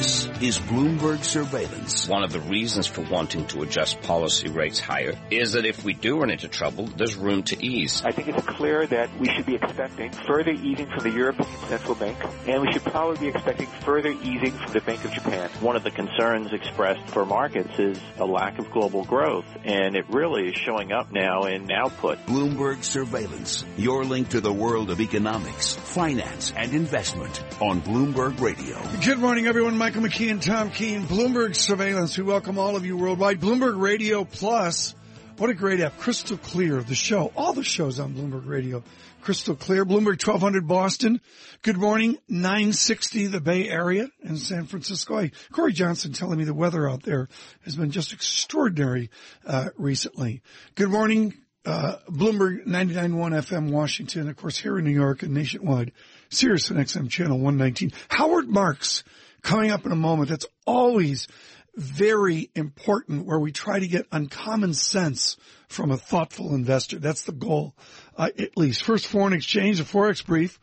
[0.00, 2.08] This is Bloomberg Surveillance.
[2.08, 5.92] One of the reasons for wanting to adjust policy rates higher is that if we
[5.92, 8.02] do run into trouble, there's room to ease.
[8.02, 11.94] I think it's clear that we should be expecting further easing from the European Central
[11.94, 12.16] Bank,
[12.46, 15.50] and we should probably be expecting further easing from the Bank of Japan.
[15.60, 20.08] One of the concerns expressed for markets is a lack of global growth, and it
[20.08, 22.18] really is showing up now in output.
[22.24, 28.80] Bloomberg Surveillance, your link to the world of economics, finance, and investment on Bloomberg Radio.
[29.04, 29.76] Good morning, everyone.
[29.76, 32.16] Michael McKee, Tom Keene, Bloomberg Surveillance.
[32.16, 33.40] We welcome all of you worldwide.
[33.40, 34.94] Bloomberg Radio Plus.
[35.38, 35.98] What a great app.
[35.98, 36.82] Crystal clear.
[36.82, 37.32] The show.
[37.34, 38.84] All the shows on Bloomberg Radio.
[39.22, 39.84] Crystal clear.
[39.84, 41.20] Bloomberg 1200 Boston.
[41.62, 42.16] Good morning.
[42.28, 45.18] 960 the Bay Area and San Francisco.
[45.18, 47.26] Hey, Corey Johnson telling me the weather out there
[47.64, 49.10] has been just extraordinary,
[49.44, 50.42] uh, recently.
[50.76, 51.34] Good morning.
[51.64, 54.28] Uh, Bloomberg 99.1 FM Washington.
[54.28, 55.90] Of course, here in New York and nationwide.
[56.28, 57.92] Sirius and XM channel 119.
[58.08, 59.02] Howard Marks
[59.42, 60.30] coming up in a moment.
[60.30, 61.28] That's always
[61.76, 65.36] very important where we try to get uncommon sense
[65.68, 66.98] from a thoughtful investor.
[66.98, 67.74] That's the goal,
[68.16, 68.82] uh, at least.
[68.82, 70.58] First foreign exchange, a Forex brief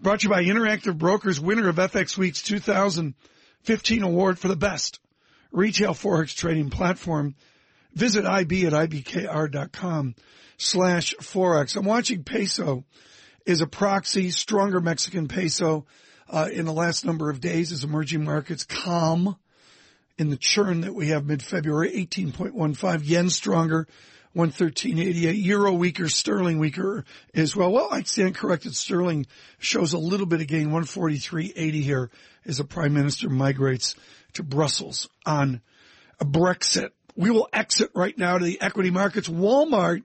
[0.00, 5.00] brought to you by Interactive Brokers, winner of FX Week's 2015 award for the best
[5.52, 7.34] retail Forex trading platform.
[7.94, 10.14] Visit IB at IBKR.com
[10.56, 11.76] slash Forex.
[11.76, 12.84] I'm watching peso
[13.44, 15.86] is a proxy, stronger Mexican peso,
[16.28, 19.36] uh, in the last number of days as emerging markets calm
[20.18, 23.86] in the churn that we have mid-February, 18.15, yen stronger,
[24.36, 27.70] 113.88, euro weaker, sterling weaker as well.
[27.70, 28.74] Well, I stand corrected.
[28.74, 29.26] Sterling
[29.58, 32.10] shows a little bit of gain, 143.80 here
[32.46, 33.94] as the prime minister migrates
[34.34, 35.60] to Brussels on
[36.20, 36.90] a Brexit.
[37.14, 39.28] We will exit right now to the equity markets.
[39.28, 40.04] Walmart,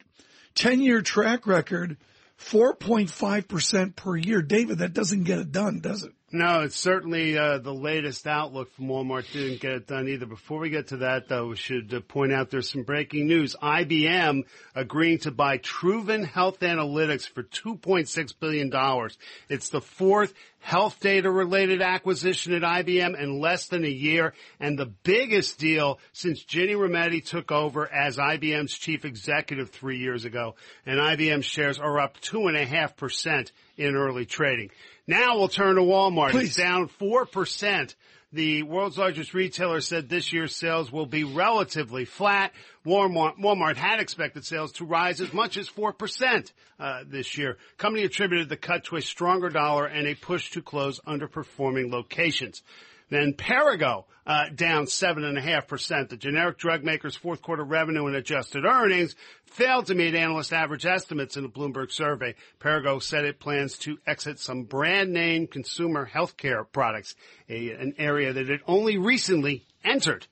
[0.56, 1.98] 10 year track record,
[2.40, 4.42] 4.5% per year.
[4.42, 6.14] David, that doesn't get it done, does it?
[6.30, 10.26] No, it's certainly uh, the latest outlook from Walmart didn't get it done either.
[10.26, 13.56] Before we get to that, though, we should uh, point out there's some breaking news.
[13.64, 14.42] IBM
[14.76, 19.10] agreeing to buy Truven Health Analytics for $2.6 billion.
[19.48, 24.78] It's the fourth health data related acquisition at IBM in less than a year and
[24.78, 30.56] the biggest deal since Ginny Rometty took over as IBM's chief executive three years ago.
[30.86, 34.72] And IBM shares are up two and a half percent in early trading.
[35.08, 36.32] Now we'll turn to Walmart.
[36.32, 36.50] Please.
[36.50, 37.96] It's down 4%.
[38.34, 42.52] The world's largest retailer said this year's sales will be relatively flat.
[42.86, 47.58] Walmart, Walmart had expected sales to rise as much as 4% uh, this year.
[47.78, 52.64] Company attributed the cut to a stronger dollar and a push to close underperforming locations.
[53.10, 56.10] Then Perrigo, uh, down seven and a half percent.
[56.10, 60.86] The generic drug maker's fourth quarter revenue and adjusted earnings failed to meet analyst average
[60.86, 62.36] estimates in a Bloomberg survey.
[62.60, 67.16] Perrigo said it plans to exit some brand name consumer healthcare products,
[67.50, 70.28] a, an area that it only recently entered.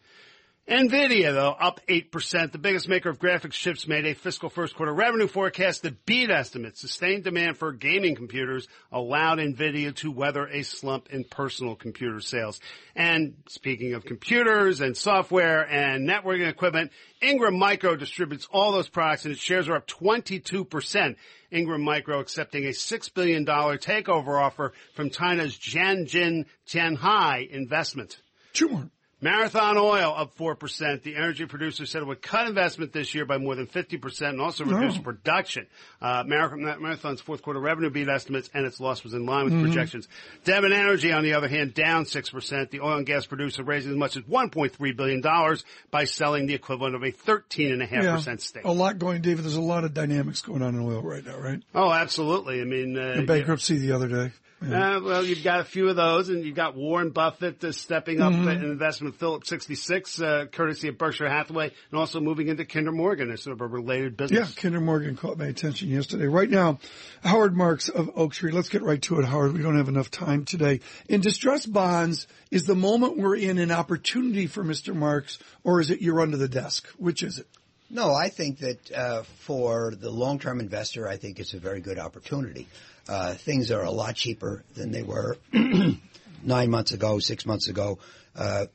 [0.67, 2.51] Nvidia, though, up 8%.
[2.51, 6.31] The biggest maker of graphics chips made a fiscal first quarter revenue forecast that beat
[6.31, 6.81] estimates.
[6.81, 12.59] Sustained demand for gaming computers allowed Nvidia to weather a slump in personal computer sales.
[12.95, 19.25] And speaking of computers and software and networking equipment, Ingram Micro distributes all those products
[19.25, 21.15] and its shares are up 22%.
[21.51, 28.19] Ingram Micro accepting a $6 billion takeover offer from China's Jiangxin Tianhai investment.
[28.67, 28.89] More.
[29.21, 31.01] Marathon Oil up 4%.
[31.03, 34.41] The energy producer said it would cut investment this year by more than 50% and
[34.41, 35.01] also reduce Oh.
[35.01, 35.67] production.
[36.01, 40.07] Uh, Marathon's fourth quarter revenue beat estimates and its loss was in line with projections.
[40.43, 42.69] Devon Energy, on the other hand, down 6%.
[42.71, 45.21] The oil and gas producer raising as much as $1.3 billion
[45.91, 48.65] by selling the equivalent of a 13.5% stake.
[48.65, 49.45] A lot going, David.
[49.45, 51.61] There's a lot of dynamics going on in oil right now, right?
[51.73, 52.59] Oh, absolutely.
[52.61, 54.31] I mean, uh, The bankruptcy the other day.
[54.73, 58.21] Uh, well, you've got a few of those, and you've got Warren Buffett uh, stepping
[58.21, 58.47] up Mm-hmm.
[58.47, 62.91] an investment with Phillips 66, uh, courtesy of Berkshire Hathaway, and also moving into Kinder
[62.91, 64.55] Morgan as sort of a related business.
[64.55, 64.61] Yeah.
[64.61, 66.25] Kinder Morgan caught my attention yesterday.
[66.25, 66.79] Right now,
[67.23, 68.51] Howard Marks of Oaktree.
[68.51, 69.53] Let's get right to it, Howard.
[69.53, 70.79] We don't have enough time today.
[71.07, 74.95] In distressed bonds, is the moment we're in an opportunity for Mr.
[74.95, 76.88] Marks, or is it you're under the desk?
[76.97, 77.47] Which is it?
[77.89, 81.99] No, I think that uh, for the long-term investor, I think it's a very good
[81.99, 82.67] opportunity.
[83.07, 85.37] Uh, things are a lot cheaper than they were
[86.43, 87.99] nine months ago, six months ago.
[88.35, 88.65] Uh,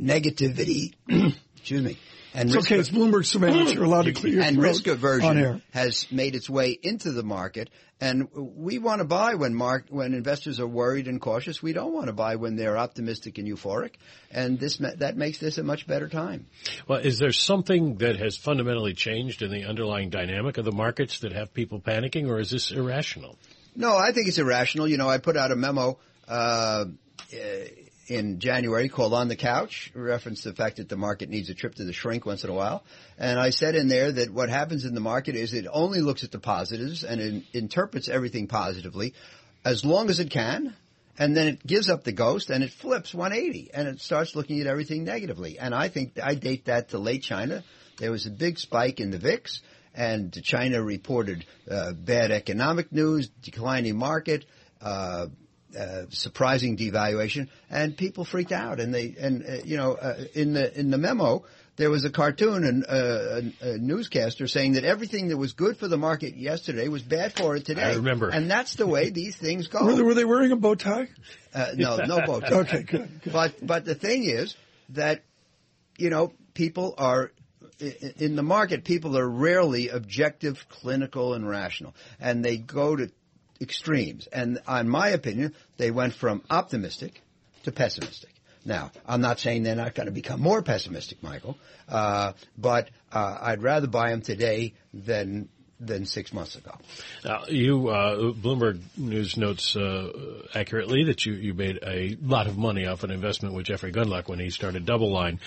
[0.00, 0.92] negativity,
[1.56, 1.98] excuse me,
[2.34, 2.78] and It's okay.
[2.78, 3.74] It's Bloomberg surveillance.
[3.74, 7.70] You're allowed to clear your and risk aversion has made its way into the market,
[8.00, 11.62] and we want to buy when mark when investors are worried and cautious.
[11.62, 13.94] We don't want to buy when they're optimistic and euphoric,
[14.30, 16.46] and this that makes this a much better time.
[16.88, 21.20] Well, is there something that has fundamentally changed in the underlying dynamic of the markets
[21.20, 23.36] that have people panicking, or is this irrational?
[23.74, 24.88] No, I think it's irrational.
[24.88, 26.84] You know, I put out a memo uh,
[27.32, 27.36] uh,
[28.08, 31.74] in January called On the Couch, referenced the fact that the market needs a trip
[31.76, 32.84] to the shrink once in a while.
[33.18, 36.24] And I said in there that what happens in the market is it only looks
[36.24, 39.14] at the positives and it interprets everything positively
[39.64, 40.74] as long as it can.
[41.18, 44.60] And then it gives up the ghost and it flips 180 and it starts looking
[44.60, 45.58] at everything negatively.
[45.58, 47.62] And I think I date that to late China.
[47.98, 49.60] There was a big spike in the VIX
[49.94, 54.46] and China reported uh, bad economic news, declining market,
[54.80, 55.26] uh,
[55.78, 58.80] uh, surprising devaluation, and people freaked out.
[58.80, 61.44] And they and uh, you know uh, in the in the memo
[61.76, 65.78] there was a cartoon and uh, a, a, newscaster saying that everything that was good
[65.78, 67.82] for the market yesterday was bad for it today.
[67.82, 69.84] I remember, and that's the way these things go.
[69.84, 71.08] Were they, were they wearing a bow tie?
[71.74, 72.54] no, no bow tie.
[72.56, 73.32] okay, good, good.
[73.32, 74.54] But but the thing is
[74.90, 75.24] that
[75.96, 77.32] you know people are
[77.82, 83.10] in the market, people are rarely objective, clinical, and rational, and they go to
[83.62, 84.26] extremes.
[84.26, 87.22] And in my opinion, they went from optimistic
[87.64, 88.30] to pessimistic.
[88.64, 91.56] Now, I'm not saying they're not going to become more pessimistic, Michael,
[91.88, 95.48] uh, but uh, I'd rather buy them today than
[95.80, 96.70] than six months ago.
[97.24, 102.56] Now, you uh, Bloomberg News notes uh, accurately that you you made a lot of
[102.56, 105.40] money off an investment with Jeffrey Gundlach when he started DoubleLine.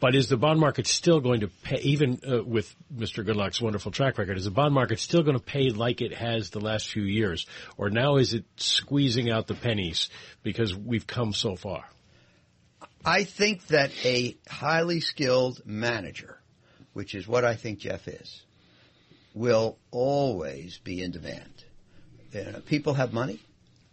[0.00, 3.24] But is the bond market still going to pay, even uh, with Mr.
[3.24, 6.50] Gundlach's wonderful track record, is the bond market still going to pay like it has
[6.50, 7.46] the last few years?
[7.76, 10.08] Or now is it squeezing out the pennies
[10.42, 11.84] because we've come so far?
[13.04, 16.38] I think that a highly skilled manager,
[16.92, 18.42] which is what I think Jeff is,
[19.34, 21.64] will always be in demand.
[22.34, 23.40] Uh, people have money.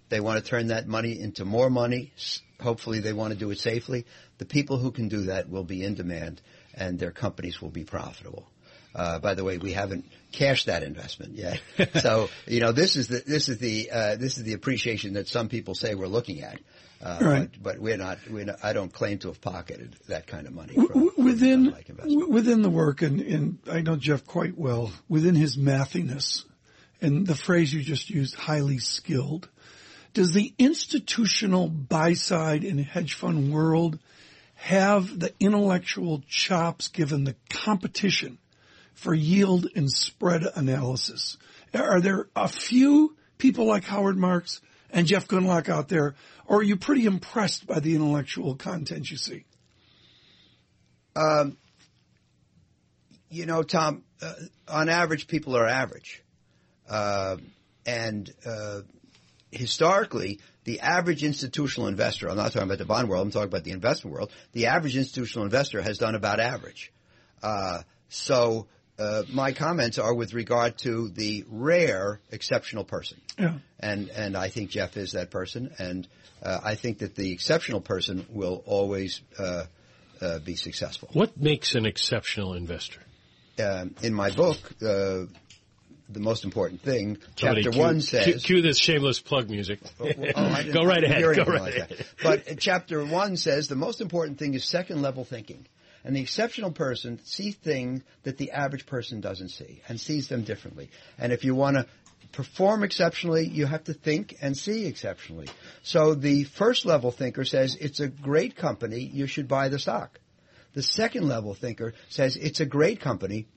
[0.09, 2.13] They want to turn that money into more money.
[2.63, 4.05] Hopefully they want to do it safely.
[4.37, 6.41] The people who can do that will be in demand
[6.73, 8.47] and their companies will be profitable.
[8.95, 11.59] Uh, by the way, we haven't cashed that investment yet.
[11.99, 15.27] so, you know, this is the, this is the, uh, this is the appreciation that
[15.27, 16.59] some people say we're looking at.
[17.01, 17.51] Uh, right.
[17.51, 20.53] but, but, we're not, we're not, I don't claim to have pocketed that kind of
[20.53, 20.75] money.
[20.75, 25.57] From, within, from within the work, and, and I know Jeff quite well, within his
[25.57, 26.45] mathiness,
[27.01, 29.49] and the phrase you just used, highly skilled,
[30.13, 33.99] does the institutional buy side in hedge fund world
[34.55, 38.37] have the intellectual chops given the competition
[38.93, 41.37] for yield and spread analysis?
[41.73, 44.61] Are there a few people like Howard Marks
[44.91, 46.15] and Jeff Gundlach out there,
[46.45, 49.45] or are you pretty impressed by the intellectual content you see?
[51.15, 51.57] Um,
[53.29, 54.33] you know, Tom, uh,
[54.67, 56.23] on average, people are average.
[56.87, 57.37] Uh,
[57.85, 58.81] and uh,
[59.53, 63.63] historically, the average institutional investor, I'm not talking about the bond world, I'm talking about
[63.63, 66.91] the investment world, the average institutional investor has done about average.
[67.41, 68.67] Uh, so
[68.97, 73.19] uh, my comments are with regard to the rare exceptional person.
[73.39, 73.55] Yeah.
[73.79, 76.07] And, and I think Jeff is that person, and
[76.41, 79.65] uh, I think that the exceptional person will always uh,
[80.21, 81.09] uh, be successful.
[81.13, 83.01] What makes an exceptional investor?
[83.59, 85.25] Um, in my book, uh,
[86.13, 87.17] the most important thing.
[87.37, 88.25] Somebody chapter cue, one says.
[88.25, 89.79] Cue, cue, this shameless plug music.
[89.99, 91.21] Oh, oh, Go right ahead.
[91.21, 92.05] Go right like ahead.
[92.21, 95.65] But chapter one says the most important thing is second level thinking.
[96.05, 100.43] And the exceptional person sees things that the average person doesn't see and sees them
[100.43, 100.89] differently.
[101.17, 101.87] And if you want to
[102.33, 105.47] perform exceptionally, you have to think and see exceptionally.
[105.81, 110.19] So the first level thinker says it's a great company, you should buy the stock.
[110.73, 113.47] The second level thinker says it's a great company,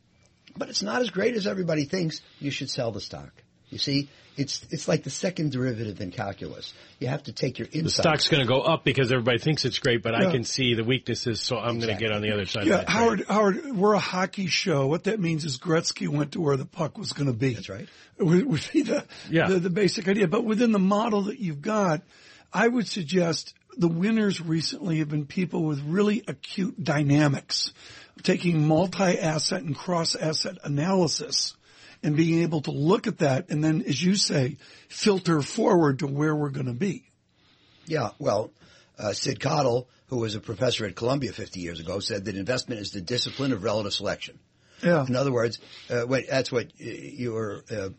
[0.57, 2.21] but it's not as great as everybody thinks.
[2.39, 3.33] You should sell the stock.
[3.69, 6.73] You see, it's it's like the second derivative in calculus.
[7.01, 7.85] You have to take your insight.
[7.85, 10.29] The stock's going to go up because everybody thinks it's great, but yeah.
[10.29, 11.87] I can see the weaknesses, so I'm exactly.
[11.87, 12.67] going to get on the other side.
[12.67, 13.25] Yeah, of that Howard.
[13.29, 14.87] Howard, we're a hockey show.
[14.87, 17.55] What that means is Gretzky went to where the puck was going to be.
[17.55, 17.89] That's right.
[18.19, 19.49] Would, would be the, yeah.
[19.49, 20.29] the the basic idea.
[20.29, 22.03] But within the model that you've got,
[22.53, 27.73] I would suggest the winners recently have been people with really acute dynamics,
[28.23, 31.55] taking multi-asset and cross-asset analysis
[32.03, 34.57] and being able to look at that and then, as you say,
[34.89, 37.05] filter forward to where we're going to be.
[37.87, 38.51] Yeah, well,
[38.99, 42.81] uh, Sid Cottle, who was a professor at Columbia 50 years ago, said that investment
[42.81, 44.39] is the discipline of relative selection.
[44.83, 45.07] Yeah.
[45.07, 45.59] In other words,
[45.89, 47.91] uh, that's what your uh,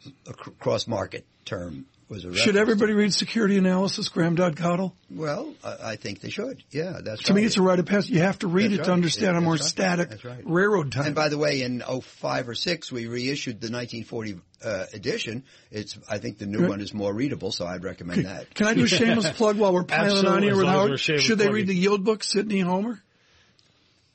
[0.59, 4.95] cross market term was a Should everybody read security analysis, Graham Dodd Cottle?
[5.09, 6.63] Well, I, I, think they should.
[6.71, 7.41] Yeah, that's to right.
[7.41, 8.11] me, it's a rite of passage.
[8.11, 8.85] You have to read that's it right.
[8.85, 9.61] to understand yeah, a more right.
[9.63, 10.41] static right.
[10.45, 11.07] railroad time.
[11.07, 15.43] And by the way, in 05 or 6, we reissued the 1940 uh, edition.
[15.69, 16.69] It's I think the new Right.
[16.69, 18.27] one is more readable, so I'd recommend Okay.
[18.33, 18.53] that.
[18.55, 20.99] Can I do a shameless plug while we're piling Absolutely, on here as with Howard?
[20.99, 21.53] Should they plugging.
[21.53, 23.01] read the yield book, Sidney Homer?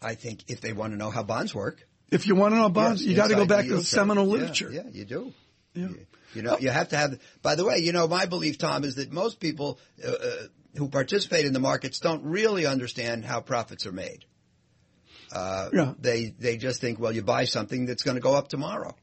[0.01, 2.69] I think if they want to know how bonds work, If you want to know
[2.69, 3.87] bonds, yes, you got to go back to the curve.
[3.87, 4.71] seminal Yeah, literature.
[4.73, 5.33] Yeah, you do.
[5.75, 5.89] Yeah.
[6.35, 7.19] You know, you have to have.
[7.43, 10.37] By the way, you know, my belief, Tom, is that most people uh, uh,
[10.77, 14.25] who participate in the markets don't really understand how profits are made.
[15.31, 15.93] Uh, Yeah.
[15.99, 18.95] They they just think, well, you buy something that's going to go up tomorrow,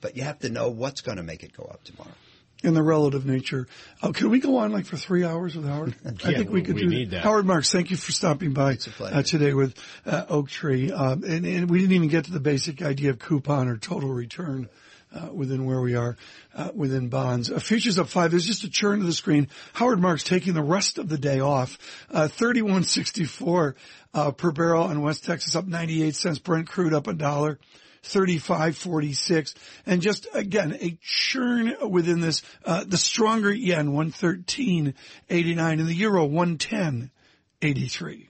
[0.00, 2.14] but you have to know what's going to make it go up tomorrow.
[2.62, 3.66] In the relative nature.
[4.02, 5.94] Uh, could we go on like for three hours with Howard?
[6.04, 7.22] I think we could we do need that.
[7.22, 9.74] Howard Marks, thank you for stopping by uh, today with
[10.04, 10.90] uh, Oaktree.
[10.90, 14.10] Um, and, and we didn't even get to the basic idea of coupon or total
[14.10, 14.68] return.
[15.12, 16.16] Uh, within where we are,
[16.54, 17.50] uh, within bonds.
[17.50, 18.30] Uh, futures up five.
[18.30, 19.48] There's just a churn to the screen.
[19.72, 21.78] Howard Marks taking the rest of the day off.
[22.12, 23.74] Uh, 3164,
[24.14, 26.38] uh, per barrel on West Texas up 98 cents.
[26.38, 27.58] Brent crude up a dollar.
[28.02, 29.54] 35.46
[29.86, 36.26] and just again a churn within this uh, the stronger yen 113.89 and the euro
[36.26, 38.28] 110.83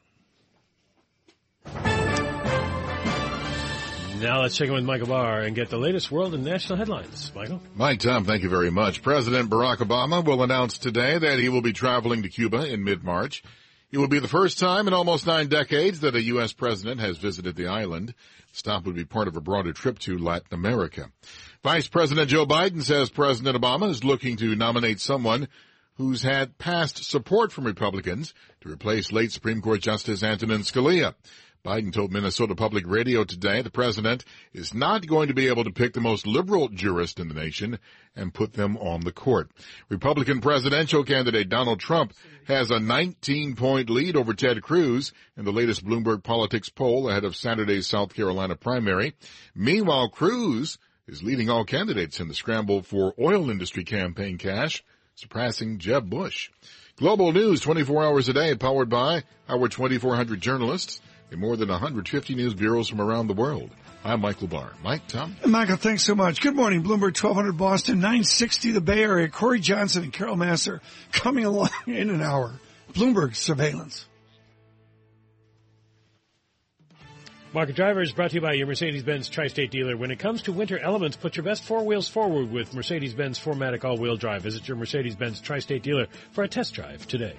[4.20, 7.32] Now let's check in with Michael Barr and get the latest world and national headlines.
[7.34, 7.62] Michael?
[7.74, 9.00] Mike Tom, thank you very much.
[9.00, 13.42] President Barack Obama will announce today that he will be traveling to Cuba in mid-March.
[13.92, 16.52] It will be the first time in almost nine decades that a U.S.
[16.52, 18.14] president has visited the island.
[18.52, 21.10] The stop would be part of a broader trip to Latin America.
[21.64, 25.48] Vice President Joe Biden says President Obama is looking to nominate someone
[25.94, 31.14] who's had past support from Republicans to replace late Supreme Court Justice Antonin Scalia.
[31.64, 34.24] Biden told Minnesota Public Radio today the president
[34.54, 37.78] is not going to be able to pick the most liberal jurist in the nation
[38.16, 39.50] and put them on the court.
[39.90, 42.14] Republican presidential candidate Donald Trump
[42.46, 47.24] has a 19 point lead over Ted Cruz in the latest Bloomberg Politics poll ahead
[47.24, 49.14] of Saturday's South Carolina primary.
[49.54, 54.82] Meanwhile, Cruz is leading all candidates in the scramble for oil industry campaign cash,
[55.14, 56.50] surpassing Jeb Bush.
[56.96, 62.34] Global news 24 hours a day powered by our 2400 journalists in more than 150
[62.34, 63.70] news bureaus from around the world.
[64.04, 64.72] I'm Michael Barr.
[64.82, 65.36] Mike, Tom?
[65.44, 66.40] Michael, thanks so much.
[66.40, 69.28] Good morning, Bloomberg 1200 Boston, 960 the Bay Area.
[69.28, 70.80] Corey Johnson and Carol Masser
[71.12, 72.52] coming along in an hour.
[72.92, 74.06] Bloomberg surveillance.
[77.52, 79.96] Market Driver is brought to you by your Mercedes-Benz Tri-State dealer.
[79.96, 83.84] When it comes to winter elements, put your best four wheels forward with Mercedes-Benz 4MATIC
[83.84, 84.42] all-wheel drive.
[84.42, 87.34] Visit your Mercedes-Benz Tri-State dealer for a test drive today.